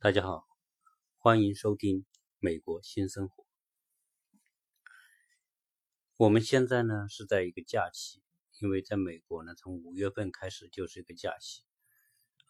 [0.00, 0.46] 大家好，
[1.18, 2.02] 欢迎收听
[2.38, 3.42] 《美国新生活》。
[6.16, 8.22] 我们现在呢是在一个假期，
[8.60, 11.64] 因为在美国呢，从五月份开始就是一个假期，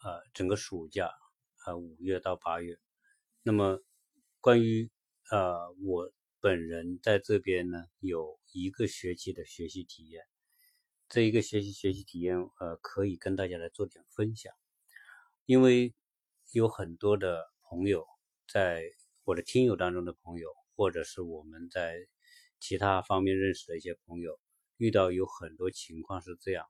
[0.03, 1.11] 呃，整个暑假，
[1.65, 2.77] 呃，五月到八月。
[3.41, 3.81] 那么，
[4.41, 4.91] 关于
[5.31, 10.23] 呃我本人在这边呢，有一个学期的学习体验，
[11.07, 14.53] 这一个学习学习体验，呃，可以跟大家来做点分享，
[15.47, 15.95] 因为。
[16.51, 18.07] 有很多的朋友，
[18.51, 18.83] 在
[19.23, 22.07] 我的听友当中的朋友，或者是我们在
[22.59, 24.39] 其他方面认识的一些朋友，
[24.77, 26.65] 遇到有很多情况是这样，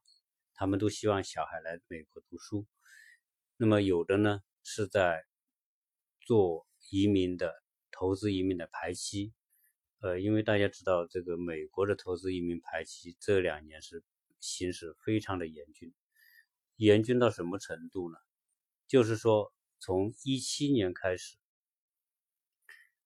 [0.54, 2.68] 他们都希望小孩来美国读书。
[3.56, 5.24] 那么有的呢是在
[6.20, 9.34] 做移民的投资移民的排期，
[10.02, 14.04] 呃，因为大家知道这个美国的投资移民排期这两年是
[14.42, 15.94] 形势非常的严峻，
[16.76, 18.18] 严峻到什么程度呢？
[18.86, 19.54] 就是说。
[19.82, 21.38] 从一七年开始，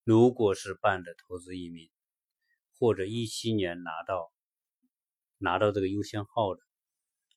[0.03, 1.91] 如果是办的投资移民，
[2.79, 4.33] 或者一七年拿到
[5.37, 6.61] 拿到这个优先号的，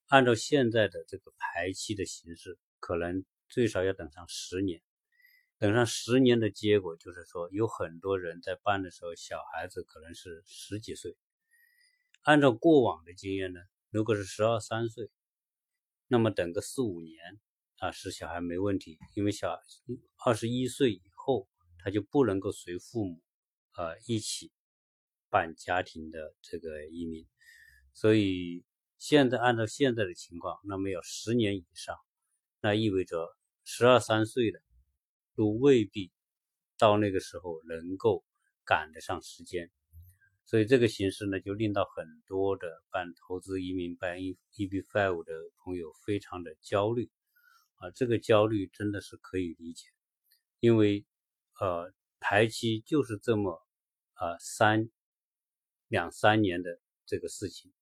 [0.07, 4.81] 按照现在的这个排期的形式，可能最少要等上十年。
[5.59, 11.15] 等上十年的结果就是说，有很多人在办的时候，小孩子可能是十几岁。
[12.23, 15.11] 按照过往的经验呢，如果是十二三岁，
[16.09, 17.39] 那么等个四五年。
[17.79, 19.55] 啊，是小孩没问题，因为小
[20.25, 21.47] 二十一岁以后，
[21.79, 23.23] 他就不能够随父母，
[23.77, 24.51] 呃，一起
[25.29, 27.27] 办家庭的这个移民。
[27.93, 28.65] 所以
[28.99, 31.97] 现在按照现在的情况，那么要十年以上，
[32.63, 33.29] 那意味着
[33.65, 34.59] 十二三岁的
[35.35, 36.11] 都未必
[36.79, 38.25] 到那个时候能够
[38.65, 39.71] 赶得上时间。
[40.47, 47.11] 所以这个形式呢，就令到很多的办投资移民、办 E E B Five 的朋友非常的焦虑。
[47.77, 49.87] 啊，这个焦虑真的是可以理解，
[50.61, 51.05] 因为，
[51.61, 53.63] 呃，排期就是这么，
[54.15, 54.89] 啊，三
[55.89, 57.73] 两三年的这个事情。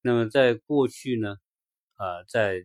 [0.00, 1.36] 那么在过去呢，
[1.96, 2.64] 啊，在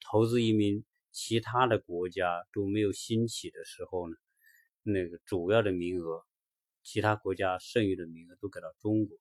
[0.00, 4.16] 投资移民其他的国家都没有兴起的时候呢，
[4.82, 6.24] 那个主要的名额，
[6.82, 9.16] 其他国家剩余的名额都给到中国。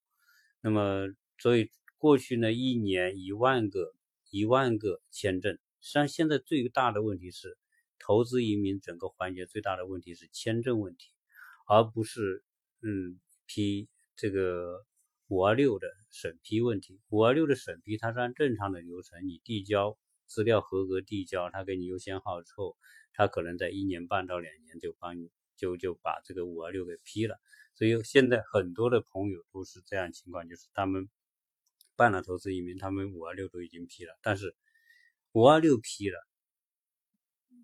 [0.62, 1.08] 那么，
[1.38, 3.94] 所以过去呢，一年一万个
[4.32, 5.60] 一万个签证。
[5.88, 7.58] 实际上，现在最大的问题是
[7.98, 11.14] 投资移民整个环节最大的问题是签证问题，
[11.66, 12.44] 而不是
[12.82, 13.88] 嗯批
[14.18, 14.86] 这个
[15.30, 17.00] 五二六的审批问题。
[17.08, 22.76] 五二六的审批它是按正常的流程，你递交资料合格递交，他给你优先号之后，
[23.14, 27.40] 他可能在一年半到两年就帮你就就把这个五二六给批了。
[27.76, 31.08] 所以现在很多的朋友都是这样情况，就是他们
[31.96, 34.54] 办了投资移民，他们五二六都已经批了，但是。
[35.38, 36.18] 五二六批了，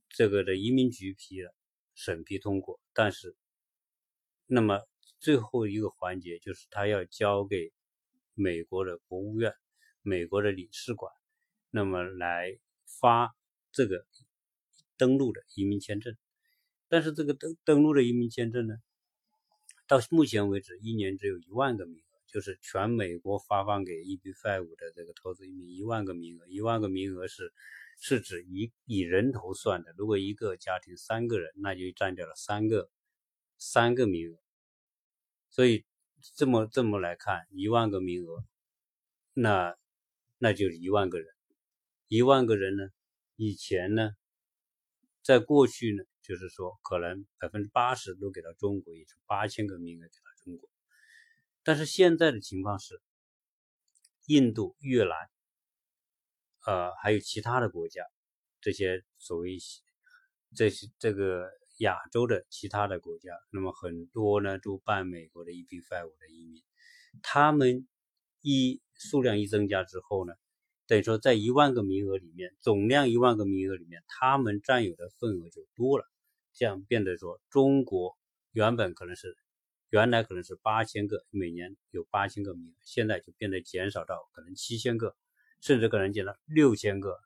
[0.07, 1.55] 这个的移民局批了，
[1.95, 2.79] 审批通过。
[2.93, 3.35] 但是，
[4.45, 4.79] 那么
[5.19, 7.73] 最后一个环节就是他要交给
[8.35, 9.55] 美国的国务院、
[10.03, 11.11] 美国的领事馆，
[11.71, 13.35] 那么来发
[13.71, 14.05] 这个
[14.95, 16.15] 登陆的移民签证。
[16.87, 18.75] 但是这个登登陆的移民签证呢，
[19.87, 22.02] 到目前为止一年只有一万个名额。
[22.33, 27.53] 就是全美国发放给 EB five 的这个投资移民一万个名额，一万个名额是
[27.99, 29.93] 是指以以人头算的。
[29.95, 32.89] 如果一个家庭三个人，那就占掉了三个
[33.59, 34.39] 三个名额。
[35.51, 35.85] 所以
[36.35, 38.43] 这么这么来看，一万个名额，
[39.35, 39.77] 那
[40.39, 41.27] 那就是一万个人。
[42.07, 42.89] 一万个人呢，
[43.35, 44.09] 以前呢，
[45.21, 50.32] 在过去呢，就是说可能百分之八十都给到中国，也就八千个名额给到。
[51.65, 53.01] 但是现在的情况是，
[54.25, 55.15] 印度、越南，
[56.65, 58.03] 呃，还有其他的国家，
[58.59, 59.57] 这些所谓
[60.53, 66.61] 这些这个亚洲的其他的国家，那么很多呢都办美国的 EB-5 的移民，
[67.21, 67.87] 他们
[68.41, 70.33] 一数量一增加之后呢，
[70.85, 76.05] 等于说在一万个名额里面，总量一万个名额里面，他们占有的份额就多了，
[76.53, 78.17] 这样变得说中国
[78.51, 79.37] 原本可能是。
[79.93, 85.15] 原来可能是八千个，每年有八千个名额，现在就变得减少到可能七千个，
[85.61, 87.19] 甚至可能减到六千个、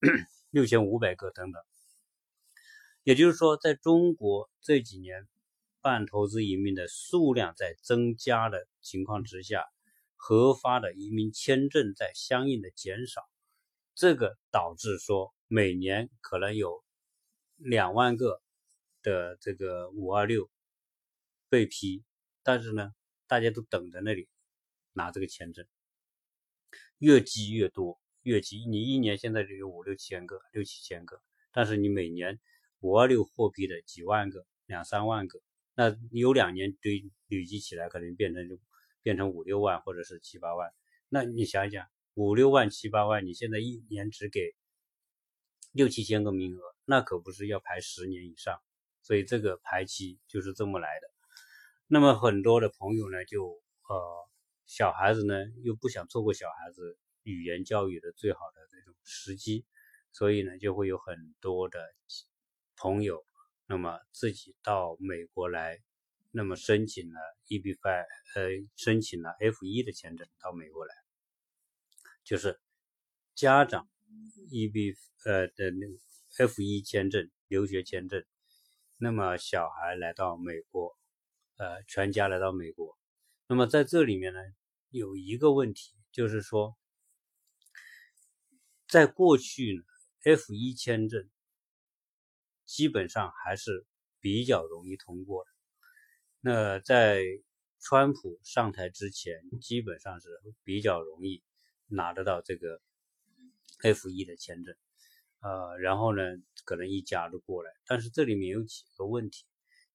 [0.48, 1.62] 六千五百个等等。
[3.02, 5.28] 也就是说，在中国这几年
[5.82, 9.66] 办投资移民的数量在增加的情况之下，
[10.16, 13.20] 核发的移民签证在相应的减少，
[13.94, 16.82] 这个导致说每年可能有
[17.56, 18.40] 两万个
[19.02, 20.48] 的这个五二六。
[21.48, 22.04] 被批，
[22.42, 22.94] 但是呢，
[23.26, 24.28] 大家都等在那里
[24.92, 25.66] 拿这个签证，
[26.98, 28.66] 越积越多，越积。
[28.66, 31.22] 你一年现在就有五六千个，六七千个，
[31.52, 32.38] 但是你每年
[32.80, 35.40] 五二六获批的几万个、两三万个，
[35.74, 38.58] 那你有两年堆累积起来，可能变成就
[39.02, 40.72] 变成五六万或者是七八万。
[41.08, 44.54] 那你想想，五六万、七八万，你现在一年只给
[45.72, 48.60] 六七千个名额，那可不是要排十年以上。
[49.00, 51.08] 所以这个排期就是这么来的。
[51.90, 53.46] 那么很多的朋友呢，就
[53.88, 54.28] 呃
[54.66, 59.64] 小孩子呢又不想错过小孩子语言教育的最好的这种时机，
[60.12, 61.80] 所以呢就会有很多的
[62.76, 63.24] 朋友，
[63.66, 65.78] 那么自己到美国来，
[66.30, 67.18] 那么申请了
[67.48, 70.94] EB5，呃申请了 F1 的签证到美国来，
[72.22, 72.60] 就是
[73.34, 73.88] 家长
[74.50, 74.94] EB
[75.24, 75.86] 呃的那
[76.46, 78.22] F1 签证留学签证。
[78.98, 80.98] 那么小孩来到美国，
[81.58, 82.96] 呃，全家来到美国。
[83.48, 84.40] 那么在这里面呢，
[84.90, 86.76] 有一个问题，就是说，
[88.86, 89.82] 在过去呢
[90.22, 91.28] ，F1 签证
[92.64, 93.84] 基本上还是
[94.20, 95.50] 比较容易通过的。
[96.40, 97.24] 那在
[97.80, 100.28] 川普上台之前，基本上是
[100.62, 101.42] 比较容易
[101.88, 102.80] 拿得到这个
[103.82, 104.76] F1 的签证。
[105.40, 106.22] 呃，然后呢，
[106.64, 109.44] 可能一家都过来，但是这里面有几个问题。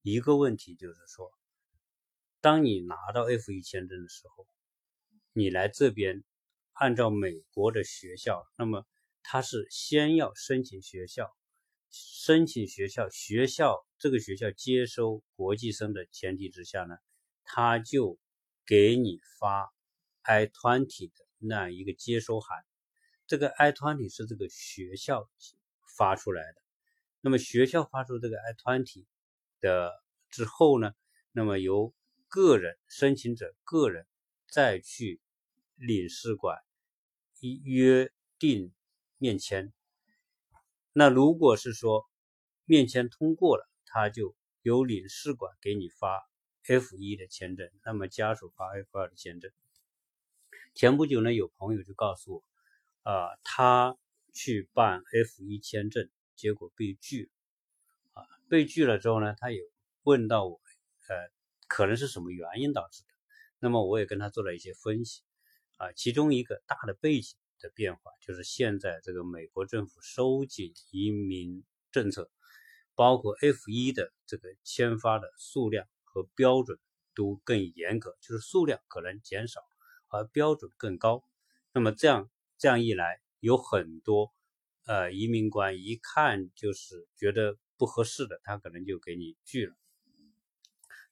[0.01, 1.31] 一个问题就是说，
[2.43, 4.45] 当你拿到 F1 签证的时候，
[5.31, 6.25] 你来这边，
[6.73, 8.85] 按照美国的学校，那么
[9.21, 11.33] 他是先要申请学校，
[11.89, 16.97] 申请学校，学校这个学校接收国际生的前提之下呢，
[17.45, 18.19] 他就
[18.65, 19.73] 给你发
[20.23, 22.65] I twenty 的那样一个接收函。
[23.25, 25.29] 这个 I twenty 是这个学校
[25.97, 26.55] 发出来的，
[27.21, 29.05] 那么学校发出这个 I twenty
[29.61, 29.93] 的
[30.29, 30.91] 之后呢，
[31.31, 31.93] 那么由
[32.33, 34.07] 个人申请者个人
[34.49, 35.21] 再去
[35.75, 36.57] 领事馆
[37.39, 38.73] 一约定
[39.19, 39.71] 面签。
[40.93, 42.09] 那如果是说
[42.65, 46.27] 面签通过了，他就由领事馆给你发
[46.65, 49.51] F1 的签证，那么家属发 F2 的签证。
[50.73, 52.43] 前不久呢，有朋友就告诉我。
[53.03, 53.95] 啊，他
[54.33, 57.29] 去办 F1 签证，结果被拒。
[58.13, 59.59] 啊，被拒了之后呢，他也
[60.01, 60.59] 问到我，
[61.09, 61.29] 呃，
[61.73, 63.09] 可能是什么原因导致的？
[63.59, 65.23] 那么我也跟他做了一些分析。
[65.77, 72.29] 啊，其中一个大的背景的变化，就是现在这个美国政府收紧移民政策，
[72.93, 76.77] 包括 F1 的这个签发的数量和标准
[77.15, 79.61] 都更严格，就是数量可能减少，
[80.09, 81.23] 而标准更高。
[81.73, 82.29] 那么这样。
[82.59, 84.31] 这样一来，有很多
[84.85, 89.75] 呃移民官一看就是觉得不合适的，他可能就给你拒了。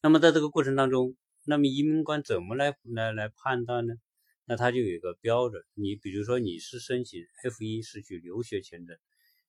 [0.02, 1.16] 那么在这个过程当中，
[1.46, 3.96] 那么移民官怎么来来来判断呢？
[4.46, 8.98] 那他就有一个标准，你比如说你是申请 F1 是去留学签证，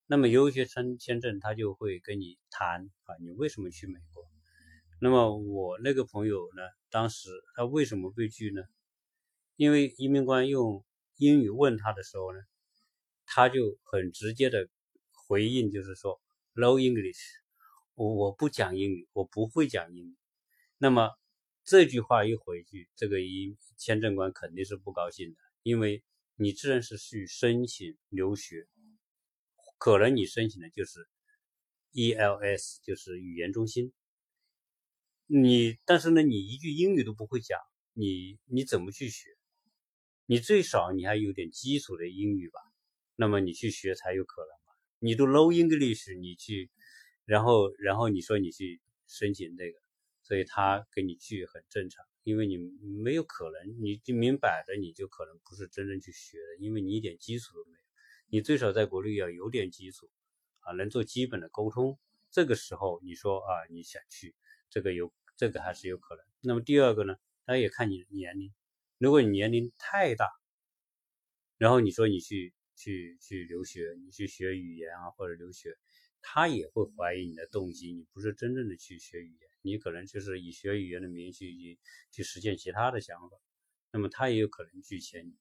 [0.06, 4.24] 那么留学签签证他就会跟你谈啊，你为什么去美国？
[5.00, 8.62] 那么我那个朋友呢，当时他为什么被拒呢？
[9.56, 10.84] 因为移民官用。
[11.18, 12.40] 英语问他的时候呢，
[13.26, 14.66] 他就很直接的
[15.12, 16.20] 回应，就是说
[16.54, 17.20] “low English”，
[17.94, 20.16] 我我不讲英语，我不会讲英语。
[20.82, 21.10] 那么
[21.62, 26.02] 这句话一回去，这个一签证官肯定是不高兴的，因为
[26.34, 28.66] 你自然是去申请留学，
[29.78, 31.06] 可能你申请的就是
[31.92, 33.92] ELS，就是语言中心。
[35.26, 37.60] 你但是呢，你一句英语都不会讲，
[37.92, 39.28] 你你怎么去学？
[40.26, 42.58] 你最少你还有点基础的英语吧，
[43.14, 44.74] 那么你去学才有可能嘛。
[44.98, 46.72] 你都 low English，你去，
[47.24, 49.78] 然后然后你说你去申请这个，
[50.22, 57.84] 所以他给你去很正常，因为你没有可能，你就明摆着你就可能不是真正去学的，因为你一点基础都没有。
[58.28, 60.08] 你最少在国内要有点基础
[60.60, 61.98] 啊，能做基本的沟通。
[62.30, 64.34] 这个时候你说啊你想去，
[64.70, 66.24] 这个有这个还是有可能。
[66.40, 68.52] 那么第二个呢，他也看你年龄。
[68.98, 70.28] 如果你年龄太大，
[71.58, 75.76] 然后你说你去去去留学，你去学语言啊或者留学，
[76.22, 81.78] 他也会怀疑你的动机，你不是真正的去学语言，你可能就是以学语言的名义去
[82.10, 83.36] 去实现其他的想法，
[83.90, 85.36] 那么他也有可能拒签你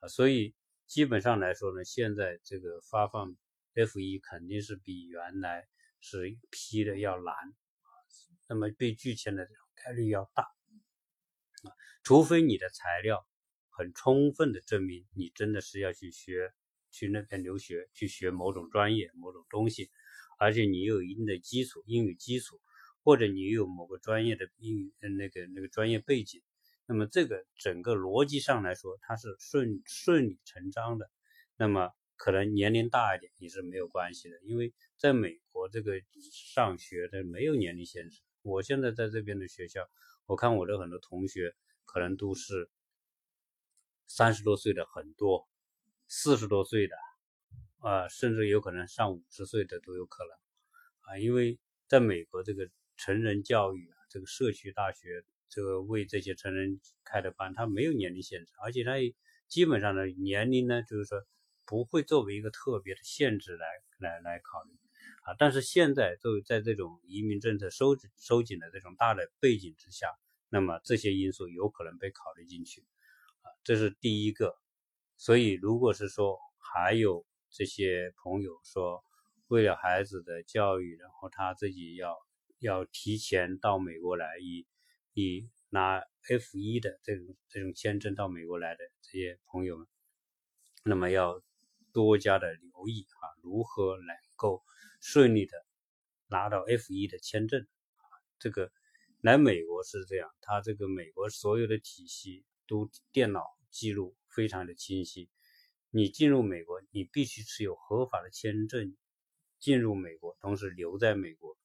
[0.00, 0.08] 啊。
[0.08, 0.54] 所以
[0.86, 3.36] 基本上来说呢，现在这个发放
[3.74, 5.66] F 一肯定是比原来
[6.00, 7.88] 是批的要难啊，
[8.48, 11.72] 那么被拒签的这种概率要大啊。
[12.02, 13.26] 除非你的材料
[13.68, 16.52] 很充分的证明你真的是要去学，
[16.92, 19.90] 去那边留学，去学某种专业、某种东西，
[20.38, 22.60] 而且你有一定的基础英语基础，
[23.06, 26.42] 或者你有某个专业的英语那个那个专业背景，
[26.86, 31.08] 那么这个整个逻辑上来说它是顺顺理成章的，
[31.56, 35.92] 那么可能年龄大一点也是没有关系的，因为在美国这个
[36.32, 38.22] 上学的没有年龄限制。
[38.42, 39.88] 我现在在这边的学校，
[40.26, 42.68] 我看我的很多同学可能都是
[44.08, 45.48] 三十多岁的很多，
[46.08, 46.96] 四十多岁的
[47.78, 50.32] 啊，甚至有可能上五十岁的都有可能。
[51.02, 58.92] 啊，因为在美国这个成人教育啊，这个社区大学这个为这些成人开的班，它没有年龄限制，而且它
[59.48, 61.22] 基本上的年龄呢，就是说。
[61.68, 63.66] 不会作为一个特别的限制来
[63.98, 64.70] 来来考虑
[65.24, 70.06] 啊，但是现在作为在这种移民政策收收紧的这种大的背景之下，
[70.48, 72.82] 那么这些因素有可能被考虑进去
[73.42, 74.54] 啊，这是第一个。
[75.16, 79.02] 所以如果是说还有这些朋友说
[79.48, 82.16] 为了孩子的教育，然后他自己要
[82.58, 84.66] 要提前到美国来，以
[85.12, 85.98] 以拿
[86.28, 89.86] F 一的这种这种签证到美国来的这些朋友们，
[90.84, 91.42] 那么要。
[91.92, 94.62] 多加的留意啊，如何能够
[95.00, 95.56] 顺利的
[96.26, 97.66] 拿到 F 一的签证？
[98.38, 98.70] 这个
[99.22, 105.30] 来美国是这样，它这个美国所有的体系都电脑记录非常的清晰。
[105.88, 108.94] 你进入美国，你必须持有合法的签证
[109.58, 111.56] 进入美国，同时留在美国。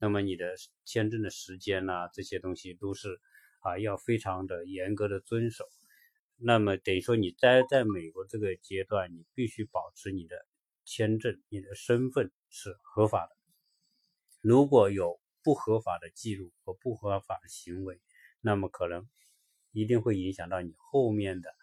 [0.00, 3.20] 那么你的签证的时间呐，这些东西都是
[3.60, 5.64] 啊要非常的严格的遵守。
[6.36, 10.46] 那么等于说，你待在美国这个阶段，你必须保持你的
[10.86, 13.36] 签证，你的身份是合法的。
[14.40, 18.00] 如果有不合法的记录和不合法的行为，
[18.40, 19.06] 那么可能
[19.70, 21.54] 一定会影响到你后面的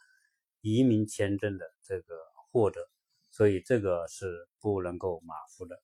[0.61, 2.15] 移民签证的这个
[2.51, 2.87] 获得，
[3.31, 5.81] 所以这个是不能够马虎的。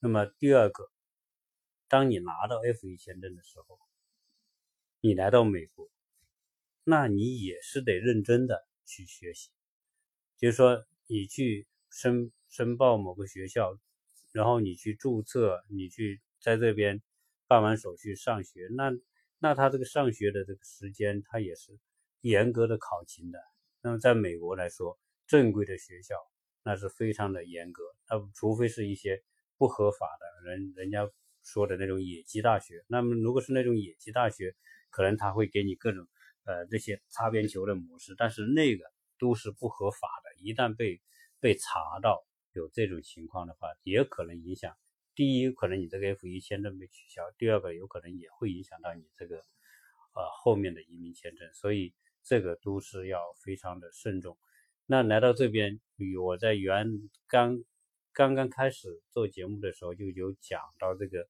[0.00, 0.90] 那么第二个，
[1.92, 3.78] 当你拿到 F1 签证的时候，
[5.02, 5.90] 你来到美国。
[6.84, 9.50] 那你也是得认真的去学习，
[10.38, 13.78] 就是说你去申申报某个学校，
[14.32, 17.02] 然后你去注册，你去在这边
[17.46, 18.90] 办完手续上学，那
[19.38, 21.78] 那他这个上学的这个时间，他也是
[22.22, 23.38] 严格的考勤的。
[23.82, 26.16] 那么在美国来说，正规的学校
[26.62, 29.22] 那是非常的严格，那除非是一些
[29.58, 31.06] 不合法的人人家
[31.42, 34.54] 说的那种野鸡大学，那么如果是那种野鸡大学，
[34.90, 36.06] 可能他会给你各种。
[36.44, 38.84] 呃，这些擦边球的模式，但是那个
[39.16, 40.42] 都是不合法的。
[40.42, 41.00] 一旦被
[41.38, 44.76] 被查到有这种情况的话，也可能影响。
[45.14, 51.48] 第一，可能你这个 F 一签证被取消；第二个，有可能也会影响到你这个呃后面的移民签证。
[51.54, 51.94] 所以
[52.24, 54.36] 这个都是要非常的慎重。
[54.84, 56.88] 那来到这边，与我在原
[57.28, 57.62] 刚
[58.12, 61.28] 刚刚开始做节目的时候就有讲到这个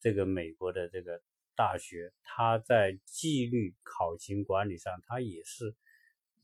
[0.00, 1.22] 这个美国的这个。
[1.56, 5.76] 大学，它在纪律考勤管理上，它也是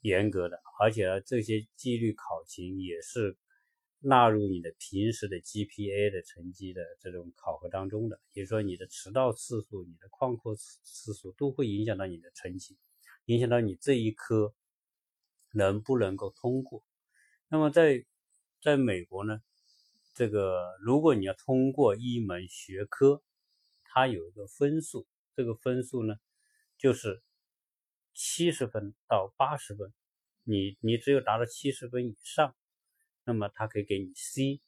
[0.02, 3.36] 严格的，而且呢，这些纪律考勤也是
[3.98, 8.20] 纳入你的平时的 GPA 的成绩的这种考核当中的。
[8.34, 12.78] 也就是说，你的迟到次数、你的旷课次数都会影响到你的成绩，
[13.24, 14.54] 影响到你这一科
[15.52, 16.84] 能不能够通过。
[17.48, 18.06] 那么，在
[18.62, 19.42] 在美国呢，
[20.12, 23.22] 这个如果你要通过一门学科，
[23.84, 26.16] 它有一个分数，这个分数呢，
[26.76, 27.22] 就是
[28.12, 29.92] 七十分到八十分。
[30.44, 32.56] 你你只有达到七十分以上，
[33.24, 34.60] 那么它可以给你 C。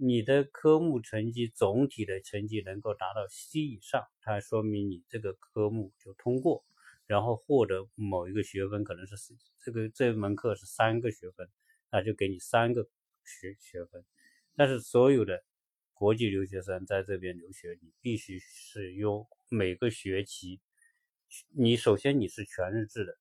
[0.00, 6.64] 你的科目成绩总体的成绩能够达到 C 以上，它说明你这个科目就通过，
[7.06, 9.16] 然后获得某一个学分，可能是
[9.64, 11.48] 这个这门课是三个学分，
[11.90, 12.88] 那就给你三个
[13.24, 14.04] 学学分。
[14.58, 15.42] 但是所有的。
[16.00, 20.60] 国际留学生在这边留学，你必须是用每个学期，
[21.48, 23.18] 你首先你是全日制的，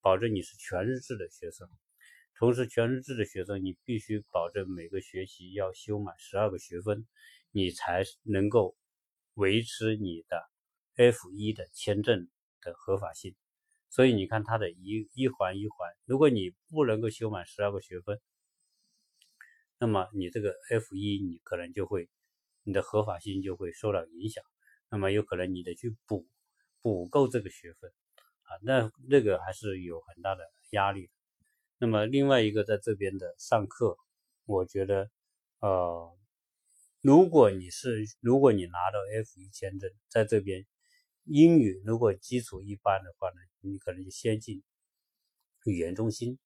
[0.00, 1.68] 保证你是全日制的学生。
[2.36, 7.06] 同时，全日制的学生你必须保证每个学期要修满十二个学分，
[7.52, 8.76] 你才能够
[9.34, 10.42] 维持你的
[10.96, 12.28] F 一的签证
[12.60, 13.36] 的合法性。
[13.88, 18.20] 所以你看，它的一一环一环，如果你不能够修满十二个学分，
[19.80, 22.08] 那么你这个 F 一，你可能就会，
[22.64, 24.42] 你的合法性就会受到影响。
[24.90, 26.26] 那么有可能你得去补
[26.82, 27.92] 补够这个学分
[28.42, 31.10] 啊，那那个还是有很大的压力。
[31.78, 33.96] 那么另外一个在这边的上课，
[34.46, 35.10] 我觉得，
[35.60, 36.12] 呃，
[37.00, 40.66] 如果你是如果你拿到 F 一签证，在这边
[41.22, 44.64] 英语如果基础一般的话呢，你可能就先进
[45.66, 46.38] 语言中心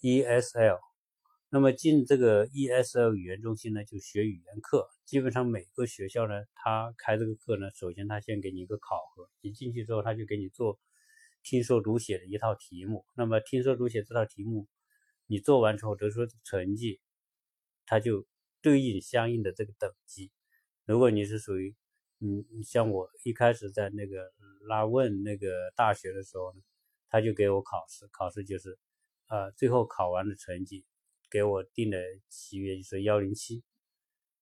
[0.00, 0.87] ESL。
[1.50, 4.86] 那么进这个 ESL 语言中心呢，就学语言课。
[5.06, 10.78] 基本上每个学校呢，他开这个课呢，首先他先给你一个考核，你进去之后，他就给你做
[11.42, 13.06] 听说读写的一套题目。
[13.14, 14.66] 那么听说读写这套题目，
[15.26, 17.00] 你做完之后得出成绩，
[17.86, 18.26] 它就
[18.60, 20.30] 对应相应的这个等级。
[20.84, 21.74] 如果你是属于，
[22.20, 24.30] 嗯，像我一开始在那个
[24.66, 26.60] 拉问那个大学的时候呢，
[27.08, 28.78] 他就给我考试，考试就是，
[29.28, 30.84] 呃，最后考完的成绩
[31.30, 33.62] 给我定的级别就是幺零七，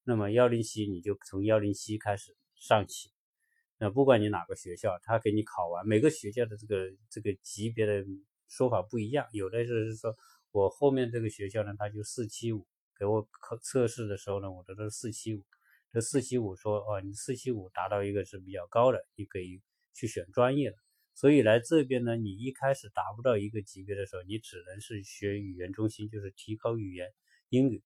[0.04, 3.10] 那么幺零七你就从幺零七开始上起。
[3.78, 8.04] 那不管你哪个学校，他给你考完，每个学校的这个这个级别的
[8.48, 10.16] 说法不一样，有的是说
[10.50, 12.66] 我后面这个学校呢，他就四七五，
[12.98, 15.42] 给我考测试的时候呢，我得的是四七五。
[15.92, 19.60] 这四七五说哦，你四七五达到一个是比较高的，你可以
[19.92, 20.76] 去选专业了。
[21.16, 27.12] 所以来这边呢，你一开始达不到一个级别的时候，你只能是学语言中心，就是提高语言
[27.48, 27.82] 英语。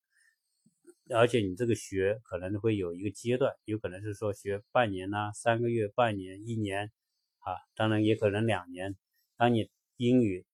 [1.09, 6.91] 而且你这个学可能会有一个阶段，有可能是说学半年呐、三个月、半年、一年，
[7.39, 8.97] 啊，当然也可能两年。
[9.37, 10.45] 当你英语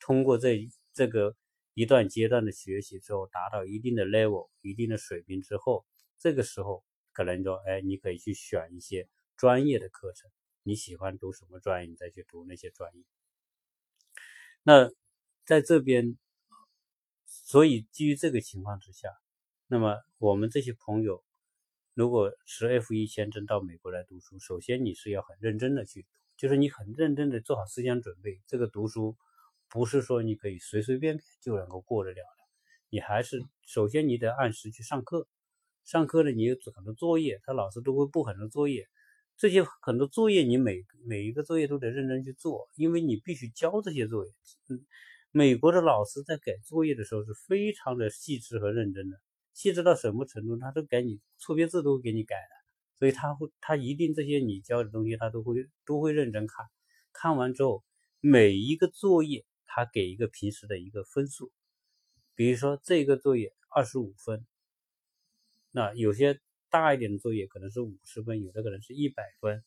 [0.00, 1.36] 通过这这个
[1.74, 5.86] 一段阶段的学习之后，达到一定的 level、一定的水平之后。
[6.18, 10.30] 这个时候可能说，哎，你可以去选一些专业的课程，
[10.62, 13.02] 你喜欢读什么专业，你再去读那些专业。
[14.62, 14.90] 那
[15.44, 16.18] 在这边，
[17.26, 19.08] 所以基于这个情况之下，
[19.66, 21.24] 那么我们这些朋友，
[21.94, 28.40] 如果持 F 一签证到美国来读书，首先你是要很认真的去读，就是你很认真的做好思想准备。
[28.46, 29.16] 这个读书
[29.68, 32.44] 不是说你可以随随便便就能够过得了的，
[32.90, 35.26] 你还是首先你得按时去上课。
[35.84, 38.86] 上课呢，你有很多作业，他老师都会布很多作业，
[39.40, 44.32] 这些很多作业你每每一个作业都得认真去做，因为你必须交这些作业。
[44.68, 44.84] 嗯，
[45.30, 49.18] 美国的老师在改作业的时候是非常的细致和认真的，
[49.54, 50.58] 细致到什么程度？
[50.58, 52.50] 他都给你错别字都给你改的，
[52.98, 56.66] 所以他会他一定这些你教的东西他都会都会认真看，
[57.14, 57.82] 看完之后
[58.20, 61.50] 每一个作业他给一个平时的一个分数，
[62.34, 64.44] 比如说这个作业二十五分。
[65.70, 66.38] 那有些
[66.70, 69.64] 大一点的作业可能是五十分，有的可能是一百分，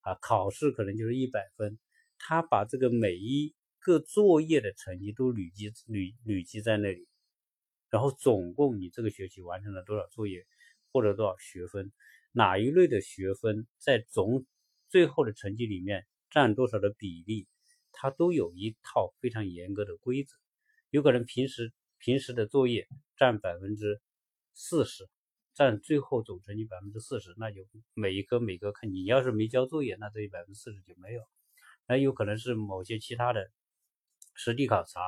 [0.00, 1.78] 啊，考试可能就是一百分。
[2.18, 7.06] 他把这个每一个作业的成绩都累积累累积在那里，
[7.90, 10.46] 然后总共你这个学期完成了多少作业，
[10.90, 11.92] 获得多少学分，
[12.32, 14.46] 哪一类的学分在总
[14.88, 17.46] 最后的成绩里面占多少的比例，
[17.92, 20.34] 他都有一套非常严格的规则。
[20.90, 22.86] 有可能平时平时的作业
[23.16, 24.00] 占百分之
[24.54, 25.08] 四十。
[25.54, 27.62] 占最后总成绩百分之四十，那就
[27.94, 31.22] 每一科每科看你要是没交作业，那这百分之四十就没有。
[31.86, 33.50] 那有可能是某些其他的
[34.34, 35.00] 实地考察，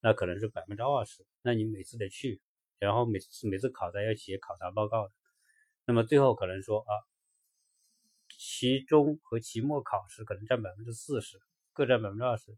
[0.00, 1.24] 那可能是百分之二十。
[1.40, 2.42] 那你每次得去，
[2.78, 5.14] 然后每次每次考察要写考察报告的。
[5.86, 6.92] 那么最后可能说啊，
[8.36, 11.40] 期中和期末考试可能占百分之四十，
[11.72, 12.54] 各占百分之二十，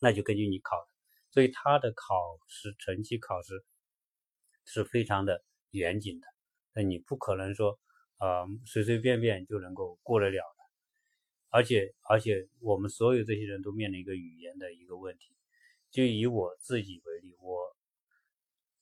[0.00, 0.88] 那就根据你考的。
[1.30, 3.64] 所以他的考试成绩考试
[4.66, 5.42] 是非常的。
[5.72, 6.26] 严谨的，
[6.74, 7.80] 那你不可能说，
[8.18, 10.62] 呃，随随便便就能够过得了的。
[11.48, 15.34] 而且，而且我们所有这些人都面临一个语言的一个问题。
[15.90, 17.76] 就以我自己为例，我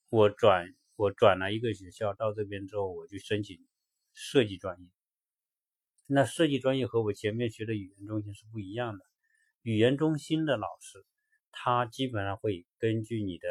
[0.09, 3.59] 我转我转了一个学校到这边之后，我就申请
[4.13, 4.89] 设计专业。
[6.07, 9.05] 那设计专业和我前面学的语言中心是不一样的。
[9.63, 11.05] 语言中心的老师，
[11.53, 13.49] 他基本上会根据你的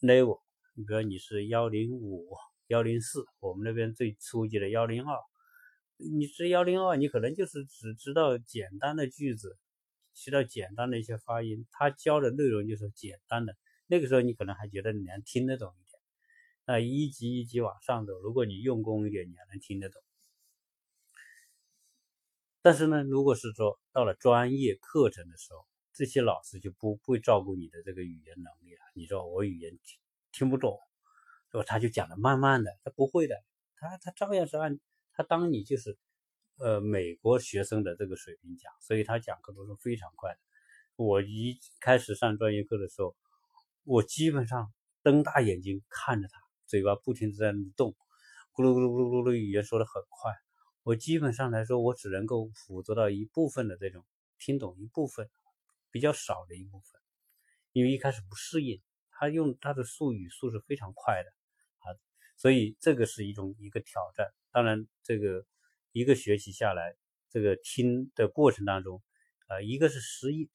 [0.00, 0.40] level，
[0.74, 2.36] 你比如你是幺零五。
[2.68, 5.18] 幺零四，我们那边最初级的幺零二，
[5.98, 9.58] 你是幺零二，你可能就是只知道简单的句子，
[10.14, 13.54] 知道简单的一些发音，他教的内容就是简单的。
[13.86, 16.00] 那个时候你可能还觉得你能听得懂一点。
[16.64, 20.02] 那一级一级往上走，如果你用功一点，你还能听得懂。
[22.62, 28.80] 但是呢，如果是说到了专业课程的时候，这些老师就不会照顾你的这个语言能力了。
[28.94, 30.00] 你说我语言听
[30.32, 30.78] 听不懂。
[31.54, 33.36] 说他就讲的慢慢的，他不会的，
[33.76, 34.80] 他他照样是按
[35.12, 35.96] 他当你就是，
[36.58, 40.38] 呃，美国学生的这个水平讲，所以他讲课都是非常快的。
[40.96, 43.14] 我一开始上专业课的时候，
[43.84, 44.72] 我基本上
[45.04, 47.94] 瞪大眼睛看着他，嘴巴不停的在动，
[48.52, 50.32] 咕噜咕噜咕噜咕噜，语言说的很快。
[50.82, 54.04] 我基本上来说，我只能够捕捉到一部分的这种
[54.40, 55.30] 听懂一部分，
[55.92, 57.00] 比较少的一部分，
[57.70, 61.30] 因为一开始不适应，他用他的速语速是非常快的。
[62.36, 64.32] 所以这个是一种一个挑战。
[64.50, 65.44] 当然，这个
[65.92, 66.94] 一个学习下来，
[67.30, 69.02] 这个听的过程当中，
[69.48, 70.48] 呃，一个是适应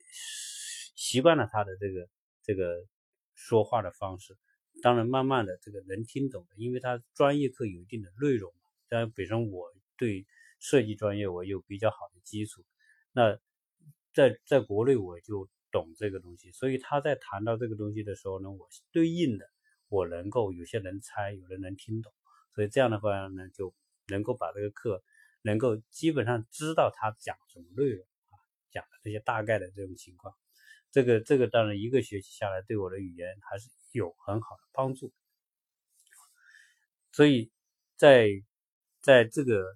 [0.96, 2.08] 习惯了他的这个
[2.44, 2.86] 这个
[3.34, 4.38] 说话的方式。
[4.82, 8.70] 当然，慢慢的这个能听懂的，因为他专业课有一定的内容嘛。
[8.88, 10.26] 当然，本身我对
[10.60, 12.64] 设计专业我有比较好的基础。
[13.12, 13.38] 那
[14.14, 19.50] 在在国内我就懂这个东西，所以他在谈到这个东西的时候呢，我对应的
[19.90, 22.14] 我能够有些能猜，有的能听懂，
[22.56, 23.76] 所以这样的话呢，就
[24.08, 25.04] 能够把这个课
[25.42, 28.40] 能够基本上知道他讲什么内容啊，
[28.72, 30.34] 讲的这些大概的这种情况。
[30.92, 35.12] 这个这个当然一个学期下来，对我的语言还是有很好的帮助。
[37.12, 37.52] 所以
[37.96, 38.30] 在
[39.02, 39.76] 在这个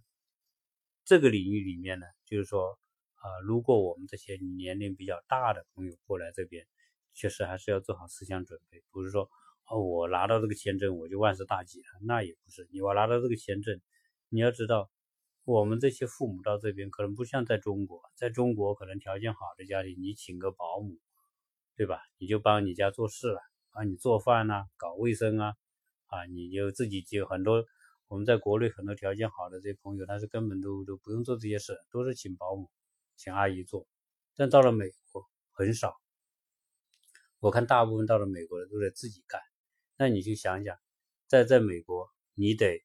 [1.03, 2.79] 这个领域里面呢，就是说。
[3.23, 6.67] 啊，如果我们这些年龄比较大的朋友过来这边，
[7.13, 9.31] 确实还是要做好思想准备，不是说
[9.79, 12.67] 我拿到这个签证我就万事大吉了，那也不是。
[12.71, 13.79] 你我拿到这个签证，
[14.29, 14.89] 你要知道，
[15.45, 20.97] 我们这些父母到这边可能不像在中国，在中国可能条件好的家庭，你请个保姆，
[21.75, 21.99] 对吧？
[22.17, 23.39] 你就帮你家做事了，
[23.71, 25.53] 帮你做饭呐，搞卫生啊，
[26.07, 27.65] 啊，你就自己就很多。
[28.07, 32.69] 我们在国内很多条件好的这些朋友，他是根本都都不用做这些事，都是请保姆。
[33.15, 33.87] 请阿姨做，
[34.35, 35.95] 但到了美国很少。
[37.39, 39.39] 我看大部分到了美国的都得自己干。
[40.03, 40.77] 那你就想想，
[41.27, 42.83] 在在美国，你得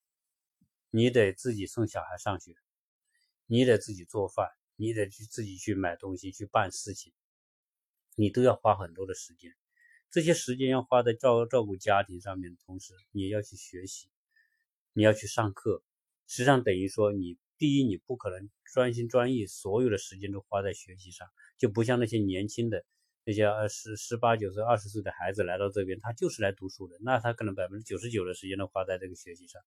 [0.90, 2.54] 你得自己送小孩上学，
[3.46, 7.12] 你得自己做饭，你得去自己去买东西去办事情，
[8.14, 9.52] 你都要花很多的时间。
[10.12, 14.08] 这些时间要花在照照顾家庭上面的同时，你要去学习，
[14.92, 15.82] 你要去上课。
[16.28, 17.36] 实际上等于说你。
[17.60, 21.26] 第一，你不可能专心专意，所有的时间都花在学习上，
[21.56, 22.84] 就不像那些年轻的
[23.28, 29.60] 那些二十十八九岁、二十岁的孩子来到这边，他就是来读书的，那他可能百分之九十九的时间都花在这个学习上。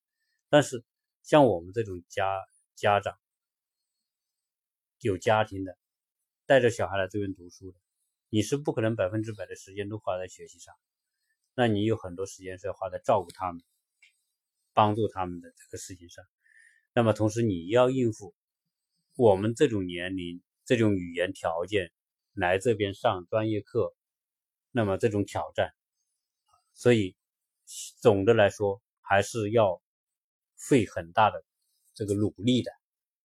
[0.50, 0.84] 但是
[1.22, 2.44] 像我们这种家
[2.74, 3.20] 家长
[5.02, 5.78] 有家庭的，
[6.48, 7.78] 带着小孩来这边读书的，
[8.30, 10.74] 你是不可能百分之百的时间都花在学习上，
[11.54, 13.62] 那你有很多时间是要花在照顾他们、
[14.74, 16.26] 帮助他们的这个事情上。
[16.96, 18.34] 那么同时你要应付
[19.16, 21.92] 我们这种年龄、这种语言条件
[22.34, 23.94] 来这边上专业课，
[24.72, 25.74] 那么这种挑战，
[26.74, 27.16] 所以
[28.00, 29.82] 总的来说还是要
[30.56, 31.44] 费很大的
[31.94, 32.72] 这个努力的。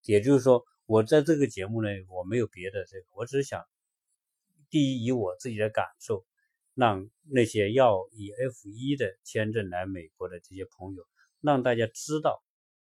[0.03, 3.65] 也就是说，我在这个节目呢，我没有别的这个，我只是想，
[4.71, 6.25] 第一以我自己的感受，
[6.75, 11.07] 让那些要以 F 一的签证来美国的这些朋友，
[11.41, 12.43] 让大家知道。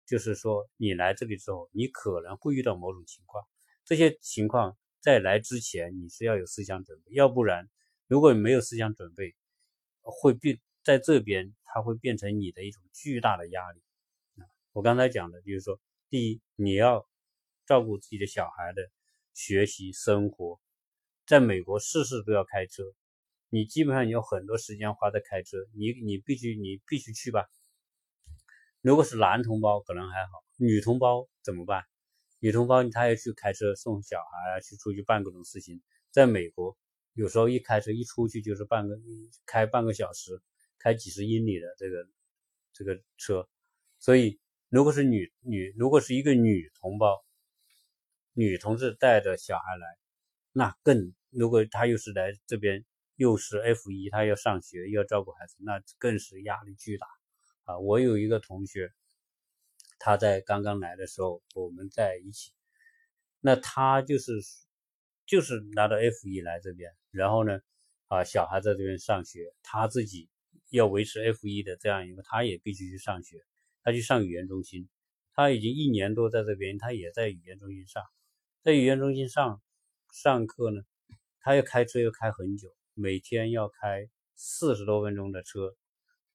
[0.05, 3.45] 就是说，你来这里之后，你可能会遇到某种情况。
[3.85, 7.69] 这些情况在来之前，你是要有思想准备，要不然，
[8.07, 9.35] 如果你没有思想准备，
[10.01, 13.83] 会变在这边，它会变成你的一种巨大的压力。
[14.73, 17.05] 我刚才讲的就是说，第一，你要
[17.67, 18.91] 照顾自己的小孩的
[19.35, 20.61] 学习生活，
[21.27, 22.85] 在美国事事都要开车，
[23.49, 27.51] 你基本上你有很多时间花在开车，你你必须你必须去吧。
[28.81, 31.85] 如果是男同胞可能还好，女同胞怎么办？
[32.43, 35.81] 女同胞她要去开车送小孩啊，去出去办各种事情。
[36.11, 36.77] 在美国，
[37.13, 38.99] 有时候一开车一出去就是半个
[39.47, 40.43] 开半个小时，
[40.81, 42.05] 开几十英里的这个
[42.73, 43.49] 这个车。
[44.01, 47.25] 所以，如果是女女，如果是一个女同胞、
[48.33, 49.87] 女同志带着小孩来，
[50.51, 57.07] 那更如果她又是来这边又是 F 一，她要上学要照顾孩子，那更是压力巨大。
[57.63, 58.93] 啊，我有一个同学，
[60.05, 62.51] 他在刚刚来的时候，我们在一起。
[63.41, 64.33] 那他就是
[65.27, 67.61] 就是拿到 F 一来这边，然后呢，
[68.09, 70.29] 啊，小孩在这边上学，他自己
[70.71, 73.37] 要维持 F 一的这样一个，他也必须去上学，
[73.85, 74.89] 他去上语言中心。
[75.35, 78.03] 他已经一年多在这边，他也在语言中心上，
[78.61, 79.63] 在语言中心上
[80.13, 80.83] 上课呢，
[81.39, 85.77] 他要开车要开很久，每天要开四十多分钟的车。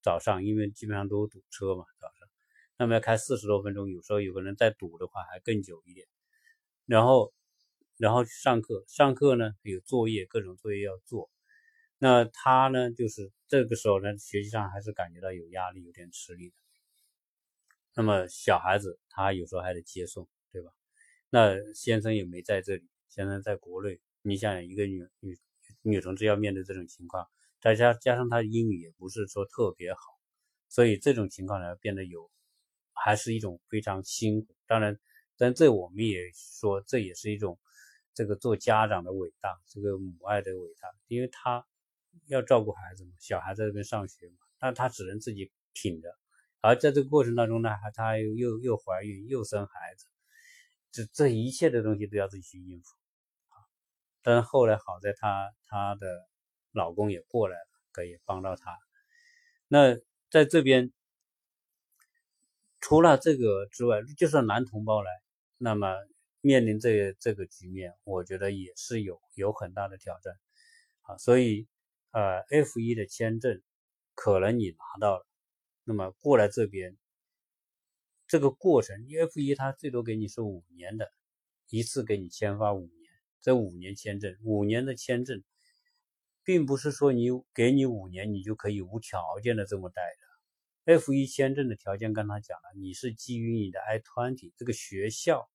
[0.01, 2.16] 早上，因为基本上都堵车嘛，早上，
[2.77, 6.07] 那么要开四十多分钟，有时候有个人再堵的话还更久一点。
[6.85, 7.33] 然后，
[7.97, 11.29] 然后去上课，上课呢有作业，各种作业要做。
[11.97, 16.55] 那他呢，就是这个时候呢，学习上还是感觉到有压力，有点吃力的。
[17.95, 20.71] 那么小孩子他有时候还得接送，对吧？
[21.29, 23.99] 那先生也没在这里，先生在国内。
[24.21, 25.37] 你想一个女女
[25.81, 27.27] 女同志要面对这种情况。
[27.59, 29.99] 再加加上她英语也不是说特别好，
[30.69, 32.29] 所以这种情况呢变得有，
[33.03, 34.55] 还是一种非常辛苦。
[34.65, 34.99] 当然，
[35.37, 37.59] 但这我们也说这也是一种
[38.13, 41.65] 这个做家长的伟大，这个母爱的伟大，因为他
[42.27, 46.09] 要照顾孩子嘛，小孩在这边上学嘛，但他只能自己挺着。
[46.61, 50.07] 而在这个过程当中呢，还他又又怀孕又生孩子，
[50.91, 52.95] 这这一切的东西都要自己去应付
[53.49, 53.55] 啊。
[54.21, 56.27] 但是后来好在他他的。
[56.73, 58.77] 老公也过来了，可以帮到他。
[59.67, 59.95] 那
[60.29, 60.91] 在这边，
[62.87, 65.11] 除了这个之外，就算男同胞来，
[65.57, 65.93] 那么
[66.39, 70.33] 面临这这个局面，我觉得也是有有很大的挑战。
[71.01, 71.67] 啊，所以
[72.11, 73.61] 呃 F 一的签证
[74.15, 75.27] 可能你拿到了，
[75.83, 76.95] 那么过来这边
[78.25, 81.11] 这个过程，F 一它最多给你是五年的，
[81.69, 85.43] 一次给你签发五年，这五年签证，五年的签证，
[86.41, 90.26] 并不是说你给你五年你就可以无条件的这么待的。
[90.87, 95.49] F 一签证的条件，刚才讲了，你是基于你的 I-20 这个学校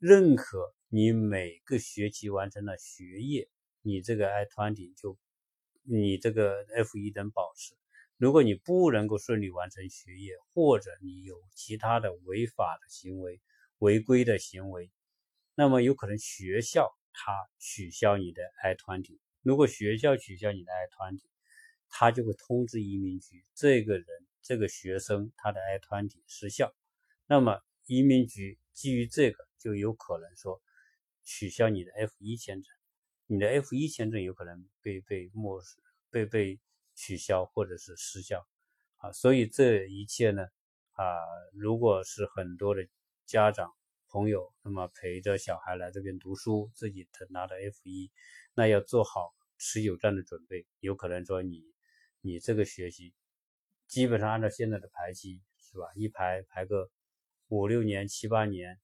[0.00, 3.48] 认可你每个学期完成了学业，
[3.82, 5.16] 你这个 I-20 就
[5.84, 7.76] 你这个 F 一能保持。
[8.16, 13.40] 如果你不能够顺利完成学业，或者你有其他的违法的行为、
[13.78, 14.90] 违规的行为，
[15.54, 19.20] 那么有可能学校它取消你的 I-20。
[19.42, 21.20] 如果学校取消你的 I-20，
[21.90, 24.06] 他就会通知移民局，这个人
[24.40, 26.72] 这个学生他的 I 团体失效，
[27.26, 30.62] 那么移民局基于这个就有可能说
[31.24, 32.72] 取消你的 F 一签证，
[33.26, 35.76] 你的 F 一签证有可能被被漠视、
[36.10, 36.60] 被被
[36.94, 38.46] 取消或者是失效
[38.98, 40.46] 啊，所以这一切呢
[40.92, 41.04] 啊，
[41.52, 42.86] 如果是很多的
[43.26, 43.72] 家长
[44.08, 48.10] 朋友那么陪着小孩来这边读书，自己拿的 F 一，
[48.54, 51.69] 那要做好持久战的准备，有可能说你。
[52.20, 53.14] 你这个学习
[53.86, 55.86] 基本上按照现在的排期是吧？
[55.94, 56.90] 一排排个
[57.48, 58.78] 五六年、七八年，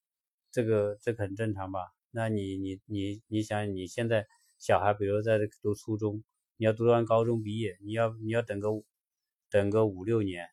[0.51, 1.81] 这个这很正常吧？
[2.11, 4.27] 那你你你你想你现在
[4.59, 6.25] 小孩，比如在读初中，
[6.57, 8.71] 你要读完高中毕业，你要你要等个
[9.51, 10.49] 等个五六年，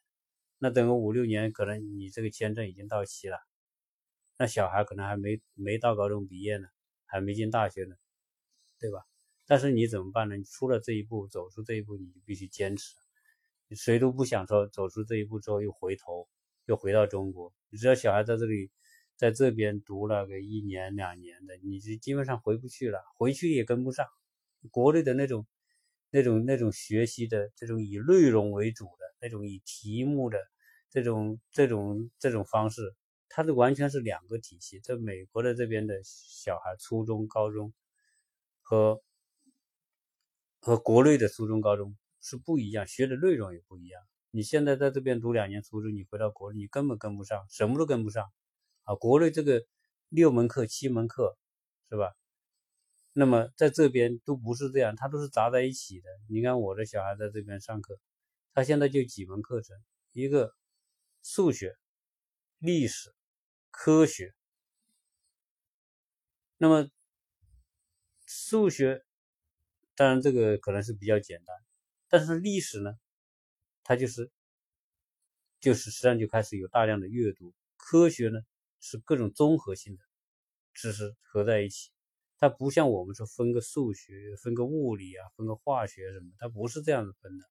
[0.60, 3.38] 那等个五六年，可能你这个签证已经到期了，
[4.38, 6.68] 那小孩可能还没没到高中毕业呢，
[7.06, 7.96] 还没进大学呢，
[8.80, 9.06] 对吧？
[9.46, 10.38] 但是你怎么办呢？
[10.38, 12.96] 你出了这一步，走出这一步，你就必须坚持。
[13.72, 16.28] 谁都不想说走出这一步之后又回头，
[16.66, 17.54] 又回到中国。
[17.70, 18.70] 你知道小孩在这里，
[19.18, 24.06] 在这边读了个一年两年的，你就基本上回不去了，回去也跟不上。
[24.72, 25.46] 国内的那种、
[26.10, 30.38] 那种、那种学习的这种以内容为主的那种以题目的
[30.90, 32.96] 这种、这种、这种方式，
[33.28, 34.80] 它是完全是两个体系。
[34.80, 37.74] 在美国的这边的小孩，初中、高中
[38.62, 39.02] 和
[40.66, 44.02] 和国内的初中、高中是不一样，学的内容也不一样。
[44.32, 48.32] 你现在在这边读两年初中，你回到国内，你根本跟不上，什么都跟不上
[48.86, 48.96] 啊！
[48.96, 49.66] 国内这个
[50.08, 51.38] 六门课、七门课，
[51.90, 52.14] 是吧？
[53.12, 56.08] 那么在这边都不是这样，它都是杂在一起的。
[56.30, 58.00] 你看我的小孩在这边上课，
[58.54, 59.76] 他现在就几门课程：
[60.14, 60.56] 一个
[61.24, 61.76] 数学、
[62.60, 63.14] 历史、
[63.70, 64.34] 科学。
[66.58, 66.88] 那么
[68.26, 69.04] 数学。
[69.96, 71.56] 当然，这个可能是比较简单，
[72.10, 72.98] 但是历史呢，
[73.84, 74.32] 它就是
[75.60, 77.54] 就是实际上就开始有大量的阅读。
[77.78, 78.40] 科学呢
[78.80, 80.04] 是各种综合性的
[80.74, 81.92] 知识合在一起，
[82.38, 87.46] 它不像我们说分个数学、分个物理啊、分个化学什么，它不是这样子分的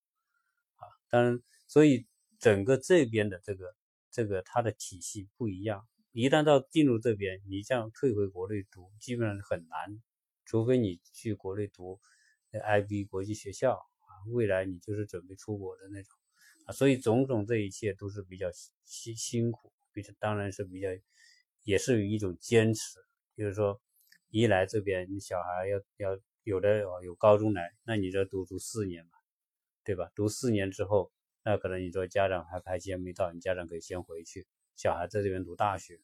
[0.74, 0.88] 啊。
[1.08, 2.06] 当然，所以
[2.40, 3.72] 整个这边的这个
[4.10, 5.86] 这个它的体系不一样。
[6.10, 10.02] 一旦到进入这边，你这样退回国内读，基本上很难，
[10.44, 12.00] 除非你去国内读。
[12.60, 16.12] IB 国际学校啊，未来你就是准备出国的那种
[16.66, 18.48] 啊，所以种种这一切都是比较
[18.84, 20.88] 辛辛苦，比较当然是比较，
[21.62, 22.98] 也是一种坚持。
[23.34, 23.80] 就是说，
[24.28, 29.12] 一来这边你小孩要要有的有高中来，那你这读读四年嘛，
[29.84, 30.10] 对吧？
[30.14, 31.10] 读四年之后，
[31.42, 35.94] 那可能你说家长还排期还没到，你家长可以先回去，小孩在这边读大学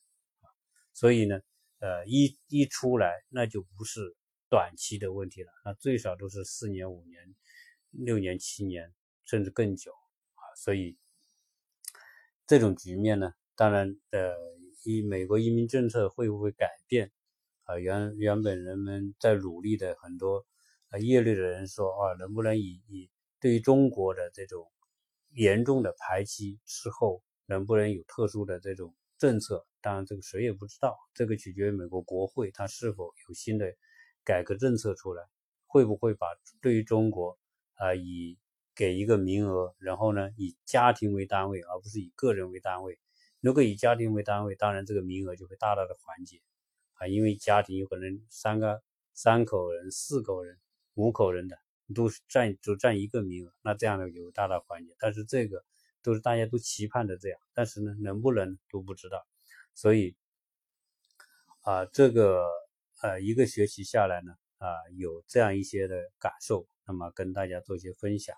[0.41, 0.49] 啊，
[0.95, 1.41] 所以呢，
[1.81, 4.17] 呃，一一出来那就不是。
[4.51, 7.35] 短期的问题了，那最少都是四年、五年、
[7.91, 10.43] 六年、七年，甚至更久啊！
[10.57, 10.97] 所以
[12.47, 14.35] 这种局面呢，当然呃，
[14.85, 17.13] 以美国移民政策会不会改变
[17.65, 17.79] 啊？
[17.79, 20.47] 原原本人们在努力的很多
[20.89, 24.73] 啊业内的人说啊，能不能以以对于中国的这种
[25.35, 29.67] 严重的排期之后，能不能有特殊的这种政策？
[29.83, 33.67] 当然这个谁也不知道，这个取决于美国国会它是否有新的。
[34.29, 35.25] 改革政策出来，
[35.67, 36.27] 会不会把
[36.61, 37.39] 对于中国
[37.77, 38.37] 啊以
[38.75, 42.99] 给一个名额，然后呢以家庭为单位，而不是以个人为单位。
[43.41, 46.43] 如果以家庭为单位，当然这个名额就会大大的缓解
[46.99, 48.83] 啊，因为家庭有可能三个
[49.15, 50.59] 三口人、四口人、
[50.93, 51.57] 五口人的
[51.95, 54.95] 都占只占一个名额，那这样呢有大大缓解。
[54.99, 55.65] 但是这个
[56.03, 59.27] 都是大家都期盼的这样，但是呢能不能都不知道，
[59.75, 60.15] 所以
[61.63, 62.45] 啊这个。
[63.01, 68.37] 呃，一个学期下来呢，啊，有这样一些的感受，那么跟大家做一些分享。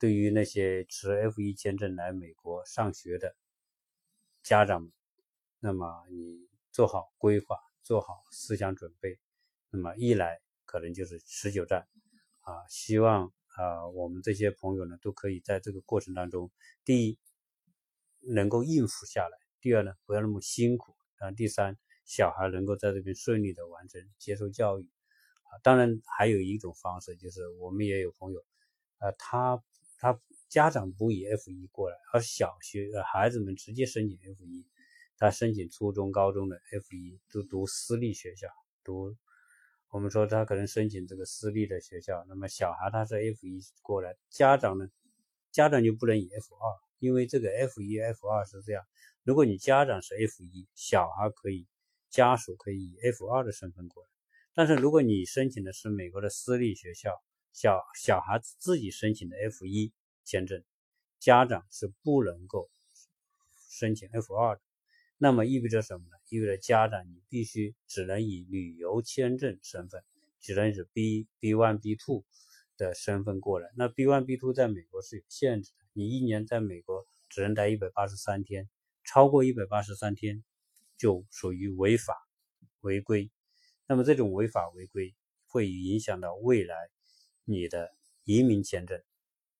[0.00, 3.36] 对于那些持 F 一签证来美国上学的
[4.42, 4.92] 家长们，
[5.60, 9.20] 那么你做好规划，做好思想准备。
[9.70, 11.86] 那么一来可能就是持久战，
[12.40, 16.50] 啊，希望啊我们这些朋友呢都可以在这个过程当中，
[16.84, 17.16] 第一
[18.20, 21.78] 能够应付下来，第二呢不要那么辛苦，啊，第三
[22.10, 24.82] 小孩能够在这边顺利的完成接受教育，
[25.44, 28.44] 啊，当然还有一种方式就是我们也有朋友，
[28.98, 29.62] 啊，他
[29.96, 34.66] 他家长不以 F 一过来，而小学呃孩子们直接申请 F 一。
[35.18, 38.48] 他申请初中、高中的 F 一都读私立学校，
[38.82, 39.14] 读
[39.90, 44.88] 我们说他可能申请这个私立的学校，那么小孩他是 F 一过来，家长呢，
[45.52, 48.82] 家长就不能以 F 二，因为这个 F 一、F 二是这样，
[49.22, 51.68] 如果你家长是 F 一，小孩可以
[52.10, 54.08] 家属可以以 F 二的身份过来，
[54.52, 57.12] 但是如果你申请的是美国的私立学校，
[57.52, 59.92] 小小孩子自己申请的 F 一
[60.24, 60.62] 签证，
[61.18, 62.68] 家长是不能够
[63.70, 64.62] 申请 F 二的。
[65.18, 66.16] 那么意味着什么呢？
[66.30, 70.02] 意味着家长你必须只能以旅游签证身份，
[70.40, 72.24] 只能是 B B one B two
[72.76, 73.70] 的身份过来。
[73.76, 78.68] 那 B one B two 在美国是有限制的，你一年在美国只能待一百八十三天，
[79.04, 80.42] 超过一百八十三天
[81.00, 82.28] 就属于违法
[82.82, 83.30] 违规。
[83.86, 86.76] 那么这种违法违规会影响到未来
[87.44, 87.90] 你的
[88.24, 89.02] 移民签证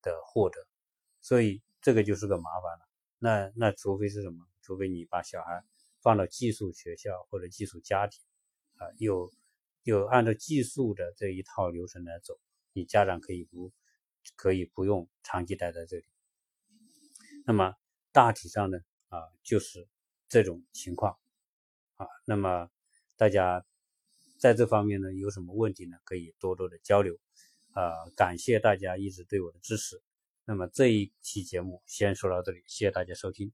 [0.02, 0.68] 的获得，
[1.22, 2.88] 所以这个就是个麻烦了。
[3.18, 4.46] 那那除非是什么？
[4.60, 5.64] 除非你把小孩
[6.02, 8.22] 放到寄宿学校或者寄宿家庭，
[8.76, 9.32] 啊，有
[9.82, 12.38] 有按照寄宿的这一套流程来走，
[12.74, 13.72] 你家长可以不
[14.36, 16.04] 可以不用长期待在这里。
[17.46, 17.74] 那么
[18.12, 19.88] 大体上呢，啊，就是
[20.28, 21.18] 这种情况，
[22.00, 22.70] 啊，那么
[23.18, 23.62] 大家
[24.38, 25.98] 在这方面呢有什么问题呢？
[26.04, 27.14] 可以多多的交流，
[27.72, 30.00] 啊，感谢大家一直对我的支持。
[30.46, 33.52] 那么这一期节目先说到这里，谢谢大家收听。